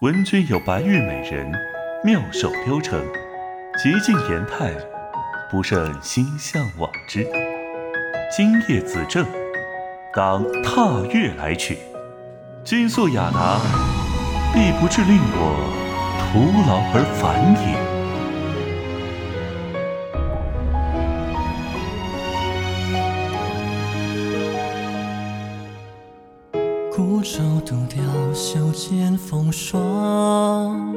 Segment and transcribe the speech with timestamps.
[0.00, 1.52] 闻君有白玉美人，
[2.02, 3.00] 妙手雕成，
[3.78, 4.72] 极尽颜态，
[5.48, 7.24] 不胜心向往之。
[8.36, 9.24] 今夜子正，
[10.12, 11.78] 当踏月来取。
[12.64, 13.60] 君素雅达，
[14.52, 15.70] 必不至令我
[16.18, 17.93] 徒劳而返也。
[27.24, 28.04] 舟独钓
[28.34, 30.94] 袖间风霜，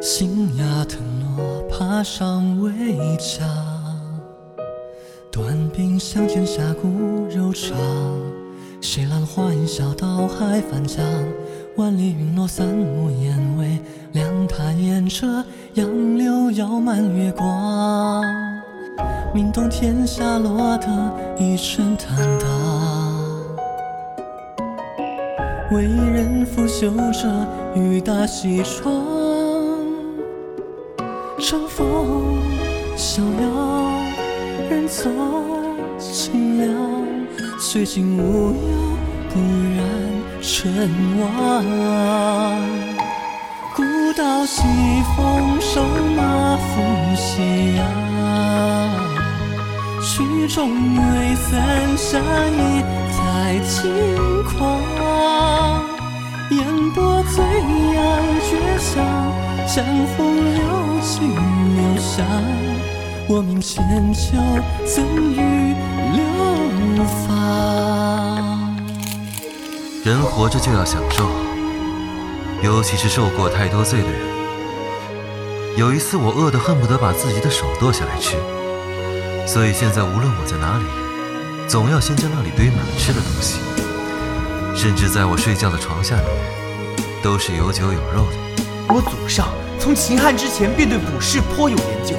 [0.00, 0.98] 新芽藤
[1.36, 2.72] 萝爬上围
[3.18, 3.46] 墙。
[5.30, 6.88] 短兵相见下骨
[7.28, 7.76] 柔肠，
[8.80, 11.04] 谁揽花烟小岛海翻江？
[11.76, 13.78] 万里云落三五烟微
[14.12, 15.44] 凉，他沿着
[15.74, 18.24] 杨柳摇满月光，
[19.34, 20.88] 名动天下落得
[21.38, 22.97] 一身坦荡。
[25.70, 27.28] 为人拂袖着
[27.74, 28.90] 雨打西窗，
[31.38, 32.40] 乘风
[32.96, 34.00] 逍遥，
[34.70, 35.10] 人走
[35.98, 36.74] 清凉，
[37.60, 38.56] 虽尽无忧，
[39.28, 39.38] 不
[39.76, 39.84] 染
[40.40, 40.88] 尘
[41.20, 41.26] 妄。
[43.76, 43.82] 古
[44.16, 44.62] 道西
[45.14, 45.82] 风瘦
[46.16, 46.80] 马负
[47.14, 47.84] 夕阳，
[50.00, 52.82] 曲终未散下一
[53.38, 54.82] 爱轻狂。
[56.50, 57.44] 烟波醉
[57.94, 58.04] 阳
[58.42, 58.92] 绝响，
[59.64, 60.58] 江湖流
[61.00, 61.30] 尽
[61.76, 62.26] 流香。
[63.28, 64.36] 我命千秋
[64.84, 65.74] 怎与
[66.16, 68.76] 流芳？
[70.02, 71.28] 人活着就要享受，
[72.62, 74.18] 尤其是受过太多罪的人。
[75.76, 78.34] 有一次我饿得恨不得把自己的手剁下来吃，
[79.46, 80.84] 所以现在无论我在哪里，
[81.68, 83.60] 总要先将那里堆满了吃的东西。
[84.74, 86.26] 甚至在我睡觉的床下面，
[87.22, 88.64] 都是有酒有肉的。
[88.88, 92.16] 我祖上从秦汉之前便对卜筮颇有研究，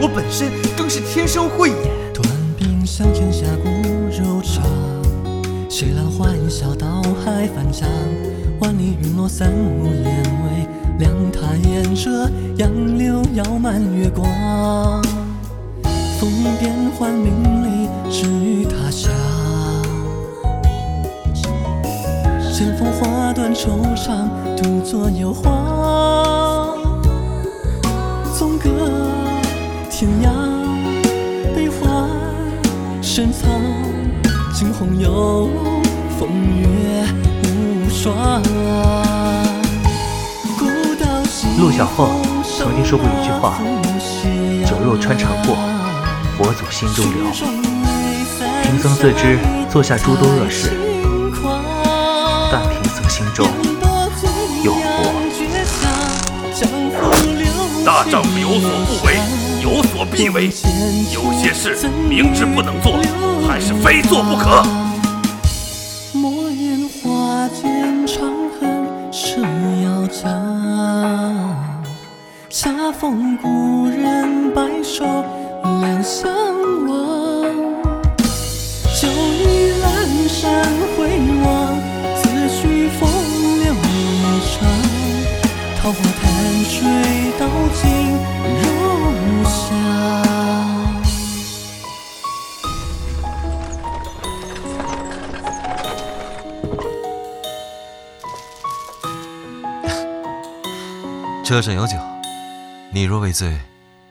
[0.00, 1.78] 我本身更是天生慧眼。
[2.12, 2.24] 断
[2.56, 3.68] 兵相见下骨
[4.10, 4.62] 柔肠，
[5.68, 7.88] 谁揽花烟小岛海翻江？
[8.60, 15.02] 万里云落三五烟微凉，他沿着杨柳摇满月光。
[16.24, 19.12] 风变幻名利，只与他乡。
[22.50, 26.78] 剑锋花断愁肠，独坐幽篁。
[28.38, 28.70] 纵隔
[29.90, 30.30] 天涯，
[31.54, 32.08] 悲欢
[33.02, 33.46] 深藏。
[34.54, 35.50] 惊鸿有
[36.18, 37.04] 风月
[37.42, 38.42] 无双。
[41.58, 42.08] 陆小凤
[42.42, 43.58] 曾经说过一句话
[44.66, 45.56] ：“酒肉穿肠过，
[46.36, 47.30] 佛祖心中留。”
[48.62, 49.38] 贫僧自知
[49.70, 50.70] 做下诸多恶事。
[52.50, 53.46] 但贫僧心中
[54.62, 54.78] 有佛。
[57.84, 59.18] 大丈夫有所不为，
[59.62, 60.46] 有所必为。
[61.12, 62.98] 有些事明知不能做，
[63.46, 64.62] 还是非做不可。
[66.14, 68.24] 莫言花间长
[68.58, 69.42] 恨蛇
[69.84, 70.24] 咬江，
[72.48, 75.04] 恰逢故人白首
[75.84, 76.32] 两相
[76.86, 76.94] 望。
[78.98, 79.84] 酒意阑
[80.28, 80.42] 珊
[80.96, 80.98] 回
[81.44, 81.44] 望。
[82.16, 83.02] 此去风
[83.60, 84.56] 流一场
[85.76, 86.24] 桃花潭
[86.64, 86.72] 水
[87.38, 87.42] 倒
[87.74, 87.82] 尽
[88.62, 88.64] 如
[89.44, 89.52] 香。
[101.44, 101.94] 车上有酒，
[102.90, 103.60] 你若未醉，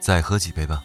[0.00, 0.82] 再喝几杯吧。